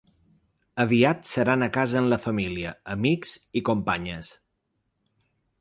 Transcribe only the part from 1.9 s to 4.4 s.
amb la família, amics i companyes.